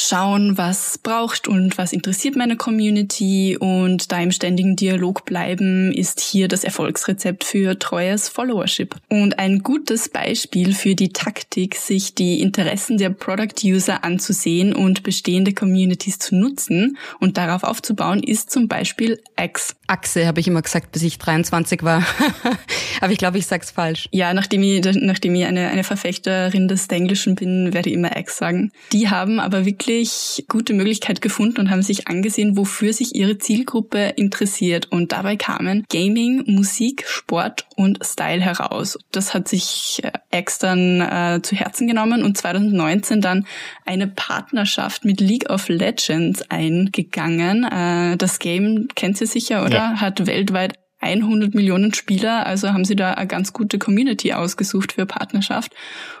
[0.00, 6.20] schauen, was braucht und was interessiert meine Community und da im ständigen Dialog bleiben ist
[6.20, 8.96] hier das Erfolgsrezept für treues Followership.
[9.08, 15.02] Und ein gutes Beispiel für die Taktik, sich die Interessen der Product User anzusehen und
[15.02, 19.76] bestehende Communities zu nutzen und darauf aufzubauen, ist zum Beispiel X.
[19.86, 22.04] Achse habe ich immer gesagt, bis ich 23 war.
[23.00, 24.08] Aber ich glaube, ich sag's falsch.
[24.12, 28.36] Ja, nachdem ich, nachdem ich eine, eine Verfechterin des Englischen bin, werde ich immer X
[28.36, 28.72] sagen.
[28.92, 33.38] Die haben aber wirklich wirklich gute Möglichkeit gefunden und haben sich angesehen, wofür sich ihre
[33.38, 34.90] Zielgruppe interessiert.
[34.90, 38.98] Und dabei kamen Gaming, Musik, Sport und Style heraus.
[39.10, 43.46] Das hat sich äh, extern äh, zu Herzen genommen und 2019 dann
[43.84, 47.64] eine Partnerschaft mit League of Legends eingegangen.
[47.64, 49.76] Äh, das Game kennt ihr sicher, oder?
[49.76, 50.00] Ja.
[50.00, 55.06] Hat weltweit 100 Millionen Spieler, also haben sie da eine ganz gute Community ausgesucht für
[55.06, 55.74] Partnerschaft.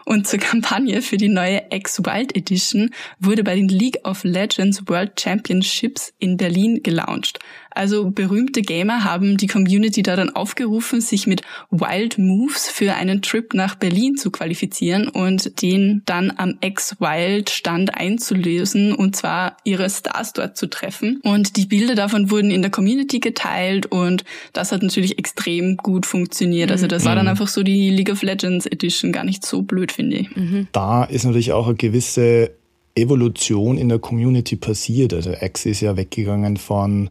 [0.06, 5.20] Und zur Kampagne für die neue X-Wild Edition wurde bei den League of Legends World
[5.20, 7.38] Championships in Berlin gelauncht.
[7.80, 11.40] Also berühmte Gamer haben die Community da dann aufgerufen, sich mit
[11.70, 18.92] Wild Moves für einen Trip nach Berlin zu qualifizieren und den dann am X-Wild-Stand einzulösen
[18.92, 21.22] und zwar ihre Stars dort zu treffen.
[21.22, 26.04] Und die Bilder davon wurden in der Community geteilt und das hat natürlich extrem gut
[26.04, 26.70] funktioniert.
[26.70, 27.30] Also das war dann mhm.
[27.30, 30.36] einfach so die League of Legends Edition, gar nicht so blöd, finde ich.
[30.36, 30.68] Mhm.
[30.72, 32.50] Da ist natürlich auch eine gewisse
[32.94, 35.14] Evolution in der Community passiert.
[35.14, 37.08] Also X ist ja weggegangen von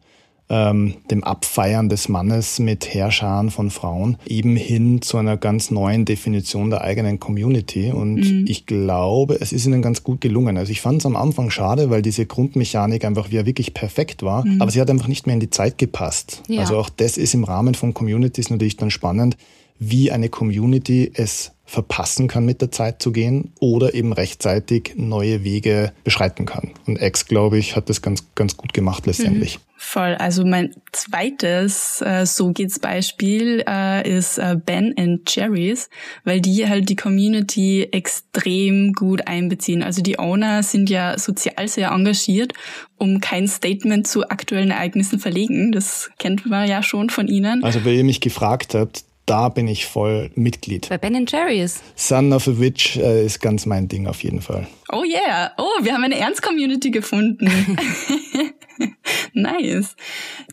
[0.49, 6.05] ähm, dem Abfeiern des Mannes mit Herrscharen von Frauen eben hin zu einer ganz neuen
[6.05, 7.91] Definition der eigenen Community.
[7.91, 8.45] Und mhm.
[8.47, 10.57] ich glaube, es ist ihnen ganz gut gelungen.
[10.57, 14.45] Also ich fand es am Anfang schade, weil diese Grundmechanik einfach wieder wirklich perfekt war,
[14.45, 14.61] mhm.
[14.61, 16.41] aber sie hat einfach nicht mehr in die Zeit gepasst.
[16.47, 16.61] Ja.
[16.61, 19.37] Also auch das ist im Rahmen von Communities natürlich dann spannend,
[19.77, 25.43] wie eine Community es verpassen kann, mit der Zeit zu gehen oder eben rechtzeitig neue
[25.43, 26.71] Wege beschreiten kann.
[26.87, 29.59] Und X, glaube ich, hat das ganz, ganz gut gemacht letztendlich.
[29.59, 29.68] Mhm.
[29.81, 30.15] Voll.
[30.15, 35.89] Also mein zweites äh, So geht's Beispiel äh, ist äh, Ben and Jerry's,
[36.25, 39.81] weil die halt die Community extrem gut einbeziehen.
[39.81, 42.51] Also die Owner sind ja sozial sehr engagiert,
[42.97, 45.71] um kein Statement zu aktuellen Ereignissen verlegen.
[45.71, 47.63] Das kennt man ja schon von ihnen.
[47.63, 50.89] Also weil ihr mich gefragt habt, da bin ich voll Mitglied.
[50.89, 51.79] Bei Ben Jerry's.
[51.95, 54.67] Son of a Witch äh, ist ganz mein Ding auf jeden Fall.
[54.91, 55.53] Oh yeah.
[55.57, 57.47] Oh, wir haben eine Ernst-Community gefunden.
[59.33, 59.95] nice.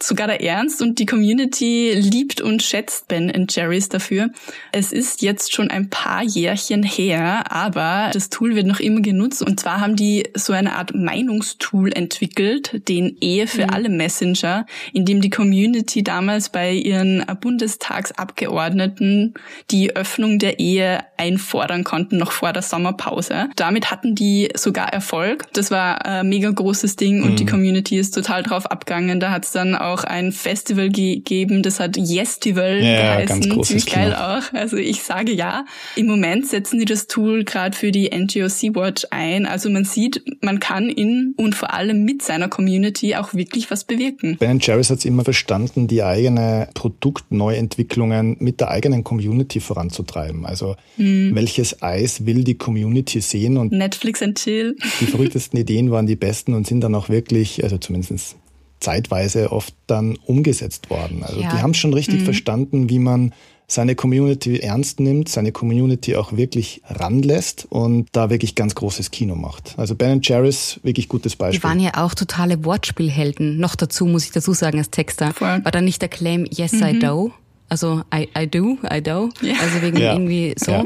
[0.03, 4.31] Sogar der Ernst und die Community liebt und schätzt Ben Jerry's dafür.
[4.73, 9.43] Es ist jetzt schon ein paar Jährchen her, aber das Tool wird noch immer genutzt.
[9.43, 13.71] Und zwar haben die so eine Art Meinungstool entwickelt, den Ehe für mhm.
[13.71, 19.35] alle Messenger, in dem die Community damals bei ihren Bundestagsabgeordneten
[19.71, 23.49] die Öffnung der Ehe einfordern konnten, noch vor der Sommerpause.
[23.57, 25.53] Damit hatten die sogar Erfolg.
[25.53, 27.37] Das war ein mega großes Ding und mhm.
[27.37, 29.21] die Community ist total drauf abgegangen.
[29.21, 33.63] Da hat es dann auch ein Festival gegeben, das hat Yestival ja, geheißen.
[33.63, 34.17] Ziemlich geil Kino.
[34.17, 34.53] auch.
[34.53, 35.65] Also ich sage ja.
[35.97, 39.47] Im Moment setzen die das Tool gerade für die NGO Sea-Watch ein.
[39.47, 43.85] Also man sieht, man kann in und vor allem mit seiner Community auch wirklich was
[43.85, 44.37] bewirken.
[44.39, 50.47] Ben Jerry's hat es immer verstanden, die eigene Produktneuentwicklungen mit der eigenen Community voranzutreiben.
[50.47, 51.35] Also mhm.
[51.35, 54.77] welches Eis will die Community sehen und Netflix and Chill.
[55.01, 58.37] Die verrücktesten Ideen waren die besten und sind dann auch wirklich, also zumindest
[58.81, 61.23] zeitweise oft dann umgesetzt worden.
[61.23, 61.51] Also ja.
[61.51, 62.25] die haben schon richtig mhm.
[62.25, 63.33] verstanden, wie man
[63.69, 69.35] seine Community ernst nimmt, seine Community auch wirklich ranlässt und da wirklich ganz großes Kino
[69.35, 69.75] macht.
[69.77, 71.59] Also Ben Jerry's, wirklich gutes Beispiel.
[71.59, 73.59] Die waren ja auch totale Wortspielhelden.
[73.59, 75.33] Noch dazu muss ich dazu sagen als Texter.
[75.33, 75.65] Voll.
[75.65, 76.83] War da nicht der Claim Yes mhm.
[76.85, 77.33] I do?
[77.69, 79.31] Also I, I do, I do.
[79.43, 79.55] Ja.
[79.61, 80.12] Also wegen ja.
[80.12, 80.71] irgendwie so.
[80.71, 80.85] Ja.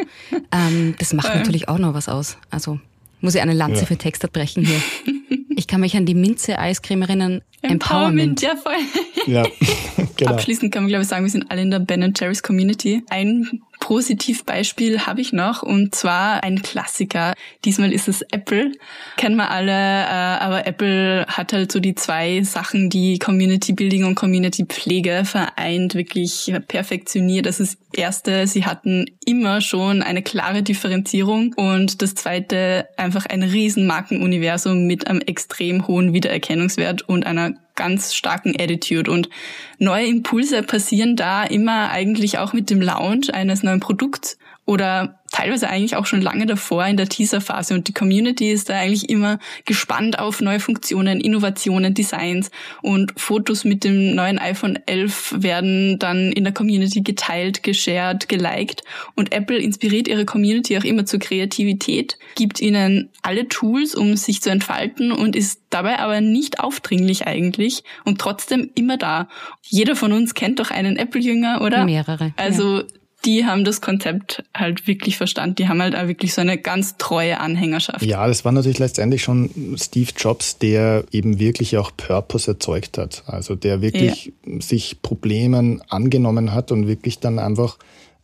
[0.51, 2.39] Ähm, das macht natürlich auch noch was aus.
[2.49, 2.81] Also
[3.21, 4.81] muss ich eine Lanze für Texter brechen hier.
[5.57, 7.43] Ich kann mich an die Minze-Eiscreme erinnern.
[7.63, 8.43] Empowerment.
[8.43, 8.43] Empowerment.
[8.43, 9.33] Ja, voll.
[9.33, 9.45] Ja,
[10.17, 10.33] genau.
[10.33, 13.03] Abschließend kann man, glaube ich, sagen, wir sind alle in der Ben Jerry's Community.
[13.11, 17.35] Ein Positivbeispiel habe ich noch und zwar ein Klassiker.
[17.65, 18.71] Diesmal ist es Apple.
[19.17, 24.05] Kennen wir alle, äh, aber Apple hat halt so die zwei Sachen, die Community Building
[24.05, 27.47] und Community Pflege vereint, wirklich perfektioniert.
[27.47, 33.43] Das ist erste, sie hatten immer schon eine klare Differenzierung und das zweite einfach ein
[33.43, 39.11] riesen Markenuniversum mit einem extrem hohen Wiedererkennungswert und einer ganz starken Attitude.
[39.11, 39.31] Und
[39.79, 45.69] neue Impulse passieren da immer eigentlich auch mit dem Launch eines neuen Produkts oder teilweise
[45.69, 47.75] eigentlich auch schon lange davor in der Teaser-Phase.
[47.75, 52.51] Und die Community ist da eigentlich immer gespannt auf neue Funktionen, Innovationen, Designs
[52.83, 58.83] und Fotos mit dem neuen iPhone 11 werden dann in der Community geteilt, geshared, geliked.
[59.15, 64.43] Und Apple inspiriert ihre Community auch immer zur Kreativität, gibt ihnen alle Tools, um sich
[64.43, 69.29] zu entfalten und ist dabei aber nicht aufdringlich eigentlich und trotzdem immer da.
[69.63, 71.85] Jeder von uns kennt doch einen Apple-Jünger, oder?
[71.85, 72.33] Mehrere.
[72.37, 72.85] Also ja
[73.25, 75.57] die haben das Konzept halt wirklich verstanden.
[75.57, 78.03] Die haben halt auch wirklich so eine ganz treue Anhängerschaft.
[78.03, 83.23] Ja, das war natürlich letztendlich schon Steve Jobs, der eben wirklich auch Purpose erzeugt hat.
[83.27, 84.61] Also der wirklich ja.
[84.61, 87.79] sich Problemen angenommen hat und wirklich dann einfach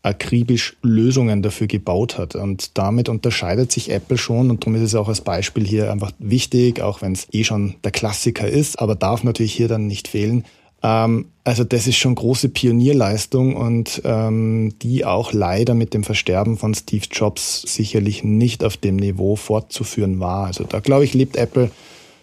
[0.07, 2.37] akribisch Lösungen dafür gebaut hat.
[2.37, 6.13] Und damit unterscheidet sich Apple schon und darum ist es auch als Beispiel hier einfach
[6.19, 10.07] wichtig, auch wenn es eh schon der Klassiker ist, aber darf natürlich hier dann nicht
[10.07, 10.45] fehlen,
[10.87, 16.57] ähm, also das ist schon große Pionierleistung und ähm, die auch leider mit dem Versterben
[16.57, 20.47] von Steve Jobs sicherlich nicht auf dem Niveau fortzuführen war.
[20.47, 21.71] Also da glaube ich, lebt Apple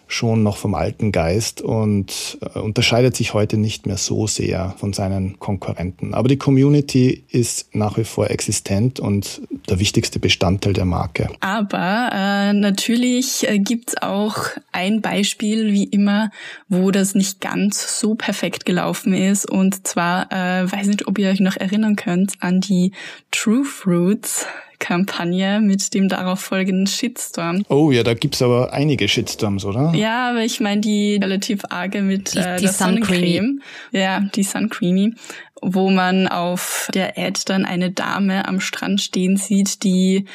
[0.06, 4.92] schon noch vom alten Geist und äh, unterscheidet sich heute nicht mehr so sehr von
[4.92, 6.14] seinen Konkurrenten.
[6.14, 11.28] Aber die Community ist nach wie vor existent und der wichtigste Bestandteil der Marke.
[11.40, 14.36] Aber äh, natürlich äh, gibt's auch
[14.72, 16.30] ein Beispiel, wie immer,
[16.68, 19.48] wo das nicht ganz so perfekt gelaufen ist.
[19.48, 22.92] Und zwar, äh, weiß nicht, ob ihr euch noch erinnern könnt, an die
[23.30, 24.46] True Fruits
[24.78, 27.64] Kampagne mit dem darauf folgenden Shitstorm.
[27.68, 29.92] Oh ja, da gibt's aber einige Shitstorms, oder?
[29.94, 33.60] Ja, aber ich meine die relativ arge mit die, äh, die der Sonnencreme.
[33.92, 35.14] Ja, die Suncreamy,
[35.62, 40.26] wo man auf der Ad dann eine Dame am Strand stehen sieht, die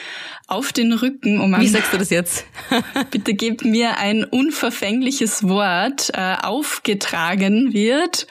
[0.47, 2.45] auf den Rücken, um Wie sagst du das jetzt?
[3.12, 8.28] bitte gebt mir ein unverfängliches Wort, äh, aufgetragen wird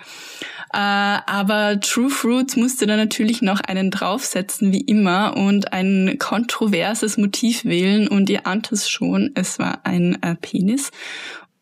[0.77, 7.65] aber True Fruits musste da natürlich noch einen draufsetzen, wie immer, und ein kontroverses Motiv
[7.65, 8.09] wählen.
[8.09, 10.91] Und ihr ahnt es schon, es war ein äh, Penis.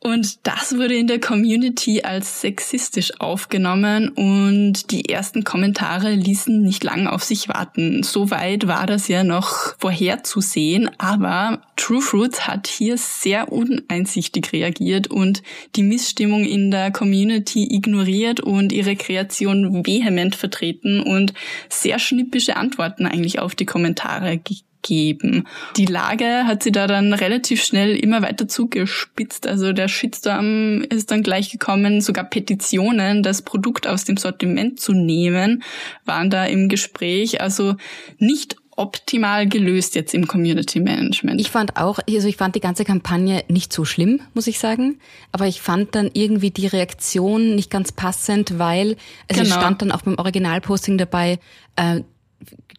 [0.07, 6.85] Und das wurde in der Community als sexistisch aufgenommen und die ersten Kommentare ließen nicht
[6.85, 8.05] lang auf sich warten.
[8.05, 15.43] Soweit war das ja noch vorherzusehen, aber True Fruits hat hier sehr uneinsichtig reagiert und
[15.75, 21.35] die Missstimmung in der Community ignoriert und ihre Kreation vehement vertreten und
[21.69, 25.47] sehr schnippische Antworten eigentlich auf die Kommentare gegeben geben.
[25.77, 29.47] Die Lage hat sie da dann relativ schnell immer weiter zugespitzt.
[29.47, 34.93] Also der Shitstorm ist dann gleich gekommen, sogar Petitionen, das Produkt aus dem Sortiment zu
[34.93, 35.65] nehmen,
[36.05, 37.41] waren da im Gespräch.
[37.41, 37.75] Also
[38.19, 41.41] nicht optimal gelöst jetzt im Community Management.
[41.41, 44.99] Ich fand auch, also ich fand die ganze Kampagne nicht so schlimm, muss ich sagen.
[45.33, 48.97] Aber ich fand dann irgendwie die Reaktion nicht ganz passend, weil
[49.31, 49.55] also genau.
[49.55, 51.39] es stand dann auch beim Originalposting dabei,
[51.77, 52.03] äh,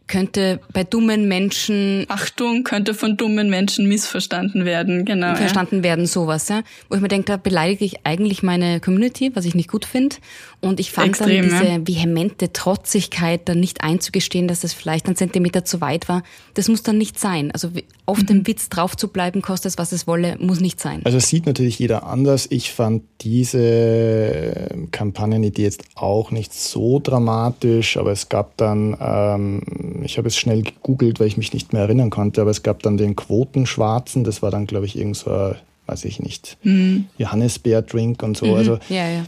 [0.08, 5.36] könnte bei dummen Menschen Achtung könnte von dummen Menschen missverstanden werden, genau.
[5.36, 5.84] Verstanden ja.
[5.84, 6.64] werden sowas, ja.
[6.90, 10.16] Wo ich mir denke, da beleidige ich eigentlich meine Community, was ich nicht gut finde.
[10.60, 11.88] Und ich fand Extrem, dann diese ja.
[11.88, 16.24] vehemente Trotzigkeit, dann nicht einzugestehen, dass das vielleicht ein Zentimeter zu weit war.
[16.56, 17.52] Das muss dann nicht sein.
[17.52, 17.70] Also
[18.08, 18.26] auf mhm.
[18.26, 21.02] dem Witz drauf zu bleiben, kostet es, was es wolle, muss nicht sein.
[21.04, 22.48] Also sieht natürlich jeder anders.
[22.50, 29.62] Ich fand diese Kampagnenidee jetzt auch nicht so dramatisch, aber es gab dann ähm,
[30.04, 32.82] ich habe es schnell gegoogelt, weil ich mich nicht mehr erinnern konnte, aber es gab
[32.84, 35.54] dann den Quotenschwarzen, das war dann, glaube ich, irgend so,
[35.86, 37.06] weiß ich nicht, mhm.
[37.18, 38.48] Johannisbeer-Drink und so.
[38.48, 38.54] Mhm.
[38.54, 39.24] Also ja, ja.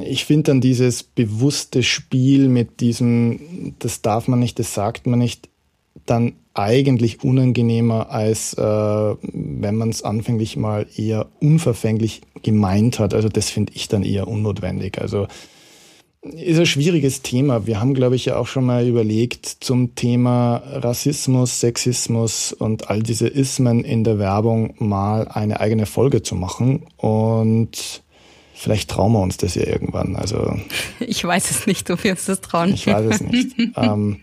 [0.00, 5.18] Ich finde dann dieses bewusste Spiel mit diesem, das darf man nicht, das sagt man
[5.18, 5.48] nicht,
[6.06, 13.14] dann eigentlich unangenehmer, als äh, wenn man es anfänglich mal eher unverfänglich gemeint hat.
[13.14, 15.00] Also das finde ich dann eher unnotwendig.
[15.00, 15.26] Also
[16.22, 17.66] ist ein schwieriges Thema.
[17.66, 23.02] Wir haben, glaube ich, ja auch schon mal überlegt zum Thema Rassismus, Sexismus und all
[23.02, 26.84] diese Ismen in der Werbung mal eine eigene Folge zu machen.
[26.96, 28.01] Und
[28.62, 30.14] vielleicht trauen wir uns das ja irgendwann.
[30.14, 30.56] Also
[31.00, 32.72] ich weiß es nicht, ob wir uns das trauen.
[32.72, 33.56] Ich weiß es nicht.
[33.76, 34.20] ähm,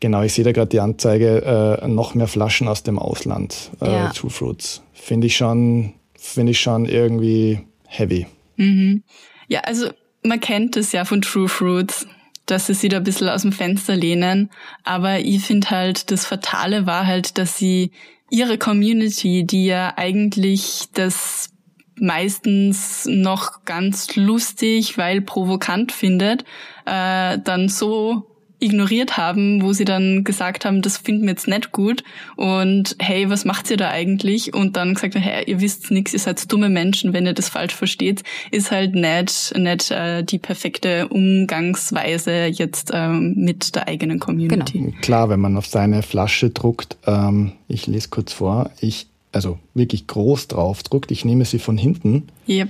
[0.00, 3.92] genau, ich sehe da gerade die Anzeige, äh, noch mehr Flaschen aus dem Ausland, äh,
[3.92, 4.08] ja.
[4.10, 4.82] True Fruits.
[4.94, 8.26] Finde ich schon, finde ich schon irgendwie heavy.
[8.56, 9.02] Mhm.
[9.48, 9.90] Ja, also
[10.22, 12.06] man kennt es ja von True Fruits,
[12.46, 14.50] dass sie sich da ein bisschen aus dem Fenster lehnen.
[14.82, 17.90] Aber ich finde halt, das Fatale war halt, dass sie
[18.30, 21.53] ihre Community, die ja eigentlich das
[21.98, 26.44] meistens noch ganz lustig, weil provokant findet,
[26.86, 28.26] äh, dann so
[28.60, 32.02] ignoriert haben, wo sie dann gesagt haben, das finden wir jetzt nicht gut
[32.36, 34.54] und hey, was macht ihr da eigentlich?
[34.54, 37.48] Und dann gesagt haben, hey, ihr wisst nichts, ihr seid dumme Menschen, wenn ihr das
[37.48, 44.18] falsch versteht, ist halt nicht, nicht äh, die perfekte Umgangsweise jetzt ähm, mit der eigenen
[44.18, 44.78] Community.
[44.78, 44.94] Genau.
[45.02, 50.06] Klar, wenn man auf seine Flasche druckt, ähm, ich lese kurz vor, ich, also wirklich
[50.06, 52.28] groß drauf druckt, ich nehme sie von hinten.
[52.48, 52.68] Yep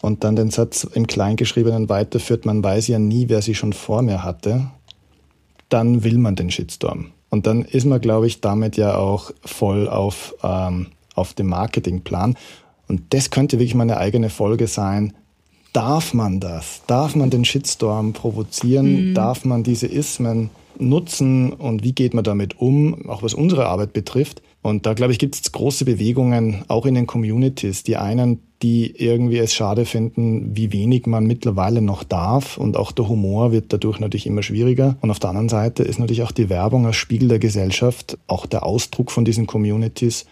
[0.00, 4.00] und dann den Satz im Kleingeschriebenen weiterführt, man weiß ja nie, wer sie schon vor
[4.00, 4.70] mir hatte
[5.68, 7.06] dann will man den Shitstorm.
[7.30, 12.36] Und dann ist man, glaube ich, damit ja auch voll auf, ähm, auf dem Marketingplan.
[12.88, 15.12] Und das könnte wirklich mal eine eigene Folge sein.
[15.74, 16.82] Darf man das?
[16.86, 19.10] Darf man den Shitstorm provozieren?
[19.10, 19.14] Mhm.
[19.14, 21.52] Darf man diese Ismen nutzen?
[21.52, 24.40] Und wie geht man damit um, auch was unsere Arbeit betrifft?
[24.60, 27.84] Und da, glaube ich, gibt es große Bewegungen, auch in den Communities.
[27.84, 32.58] Die einen, die irgendwie es schade finden, wie wenig man mittlerweile noch darf.
[32.58, 34.96] Und auch der Humor wird dadurch natürlich immer schwieriger.
[35.00, 38.46] Und auf der anderen Seite ist natürlich auch die Werbung als Spiegel der Gesellschaft, auch
[38.46, 40.26] der Ausdruck von diesen Communities,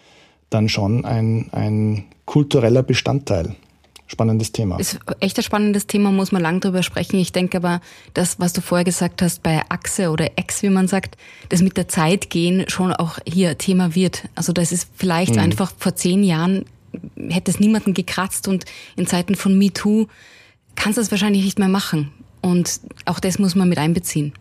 [0.51, 3.55] dann schon ein, ein kultureller Bestandteil
[4.07, 4.78] spannendes Thema.
[4.78, 7.18] Ist echt ein spannendes Thema, muss man lang drüber sprechen.
[7.18, 7.80] Ich denke aber,
[8.14, 11.16] das, was du vorher gesagt hast, bei Achse oder Ex, wie man sagt,
[11.48, 14.28] das mit der Zeit gehen schon auch hier Thema wird.
[14.34, 15.40] Also das ist vielleicht mhm.
[15.40, 16.64] einfach vor zehn Jahren
[17.28, 18.64] hätte es niemanden gekratzt und
[18.96, 20.07] in Zeiten von MeToo
[20.74, 22.12] kannst du das wahrscheinlich nicht mehr machen.
[22.42, 24.32] Und auch das muss man mit einbeziehen.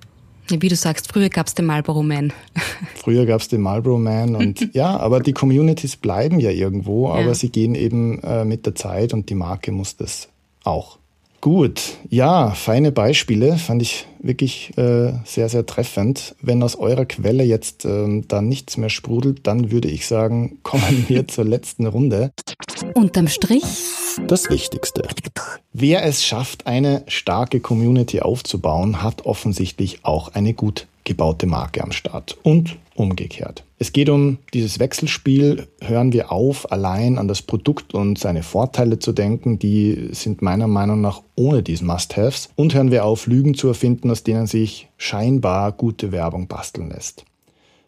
[0.50, 2.32] Wie du sagst, früher gab es den Marlboro Man.
[2.96, 7.28] Früher gab es den Marlboro Man und ja, aber die Communities bleiben ja irgendwo, aber
[7.28, 7.34] ja.
[7.34, 10.30] sie gehen eben äh, mit der Zeit und die Marke muss das
[10.64, 11.00] auch.
[11.42, 16.36] Gut, ja, feine Beispiele, fand ich wirklich äh, sehr, sehr treffend.
[16.42, 21.06] Wenn aus eurer Quelle jetzt äh, da nichts mehr sprudelt, dann würde ich sagen, kommen
[21.08, 22.32] wir zur letzten Runde.
[22.96, 23.64] Unterm Strich.
[24.28, 25.04] Das Wichtigste.
[25.74, 31.94] Wer es schafft, eine starke Community aufzubauen, hat offensichtlich auch eine gut gebaute Marke am
[31.94, 32.38] Start.
[32.44, 33.64] Und umgekehrt.
[33.78, 35.68] Es geht um dieses Wechselspiel.
[35.82, 39.60] Hören wir auf, allein an das Produkt und seine Vorteile zu denken.
[39.60, 42.50] Die sind meiner Meinung nach ohne diesen Must-Haves.
[42.56, 47.26] Und hören wir auf, Lügen zu erfinden, aus denen sich scheinbar gute Werbung basteln lässt.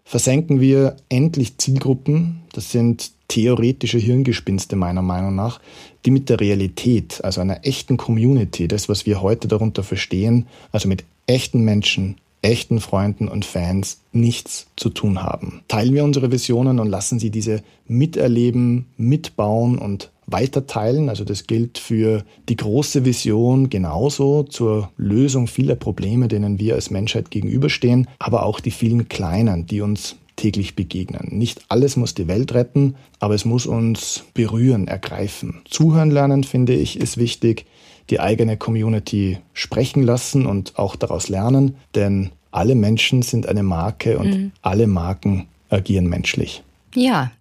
[0.03, 5.59] Versenken wir endlich Zielgruppen, das sind theoretische Hirngespinste meiner Meinung nach,
[6.05, 10.87] die mit der Realität, also einer echten Community, das, was wir heute darunter verstehen, also
[10.87, 15.61] mit echten Menschen, echten Freunden und Fans nichts zu tun haben.
[15.67, 21.09] Teilen wir unsere Visionen und lassen Sie diese miterleben, mitbauen und weiterteilen.
[21.09, 26.91] Also das gilt für die große Vision genauso zur Lösung vieler Probleme, denen wir als
[26.91, 31.29] Menschheit gegenüberstehen, aber auch die vielen kleinen, die uns täglich begegnen.
[31.31, 35.61] Nicht alles muss die Welt retten, aber es muss uns berühren, ergreifen.
[35.67, 37.65] Zuhören lernen, finde ich, ist wichtig
[38.09, 44.17] die eigene Community sprechen lassen und auch daraus lernen, denn alle Menschen sind eine Marke
[44.17, 44.51] und mhm.
[44.61, 46.63] alle Marken agieren menschlich.
[46.95, 47.31] Ja,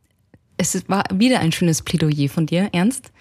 [0.59, 3.12] es war wieder ein schönes Plädoyer von dir, Ernst.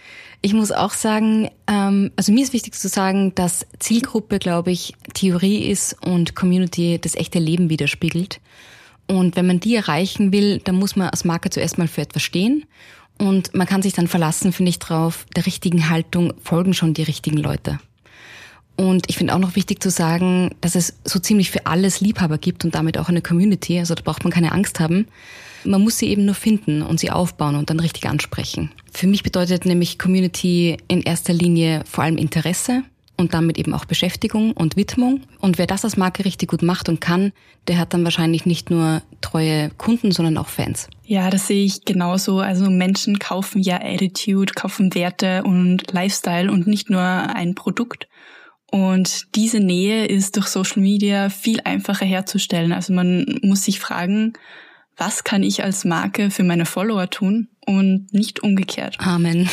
[0.41, 4.93] Ich muss auch sagen, ähm, also mir ist wichtig zu sagen, dass Zielgruppe, glaube ich,
[5.13, 8.41] Theorie ist und Community das echte Leben widerspiegelt.
[9.07, 12.23] Und wenn man die erreichen will, dann muss man als Marke zuerst mal für etwas
[12.23, 12.65] stehen
[13.17, 17.03] und man kann sich dann verlassen, finde ich, drauf, der richtigen Haltung folgen schon die
[17.03, 17.79] richtigen Leute.
[18.77, 22.37] Und ich finde auch noch wichtig zu sagen, dass es so ziemlich für alles Liebhaber
[22.37, 23.79] gibt und damit auch eine Community.
[23.79, 25.07] Also da braucht man keine Angst haben.
[25.63, 28.71] Man muss sie eben nur finden und sie aufbauen und dann richtig ansprechen.
[28.91, 32.83] Für mich bedeutet nämlich Community in erster Linie vor allem Interesse,
[33.17, 35.21] und damit eben auch Beschäftigung und Widmung.
[35.39, 37.31] Und wer das als Marke richtig gut macht und kann,
[37.67, 40.89] der hat dann wahrscheinlich nicht nur treue Kunden, sondern auch Fans.
[41.03, 42.39] Ja, das sehe ich genauso.
[42.39, 48.07] Also Menschen kaufen ja Attitude, kaufen Werte und Lifestyle und nicht nur ein Produkt.
[48.71, 52.73] Und diese Nähe ist durch Social Media viel einfacher herzustellen.
[52.73, 54.33] Also man muss sich fragen,
[54.97, 58.97] was kann ich als Marke für meine Follower tun und nicht umgekehrt.
[58.99, 59.49] Amen.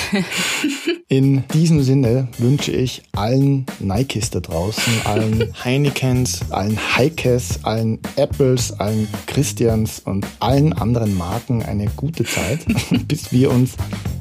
[1.09, 8.73] In diesem Sinne wünsche ich allen Nikes da draußen, allen Heinekens, allen Heikes, allen Apples,
[8.73, 12.61] allen Christians und allen anderen Marken eine gute Zeit,
[13.09, 13.77] bis wir uns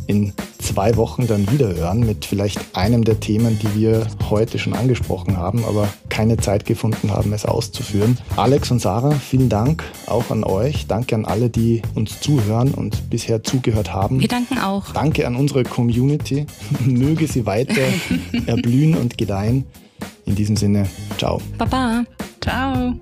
[0.08, 4.74] in zwei Wochen dann wieder hören mit vielleicht einem der Themen, die wir heute schon
[4.74, 8.18] angesprochen haben, aber keine Zeit gefunden haben, es auszuführen.
[8.36, 10.88] Alex und Sarah, vielen Dank auch an euch.
[10.88, 13.44] Danke an alle, die uns zuhören und bisher
[13.82, 14.20] zugehört haben.
[14.20, 14.94] Wir danken auch.
[14.94, 16.46] Danke an unsere Community.
[16.86, 17.82] Möge sie weiter
[18.46, 19.66] erblühen und gedeihen.
[20.26, 21.42] In diesem Sinne, ciao.
[21.58, 22.04] Baba.
[22.42, 22.94] Ciao.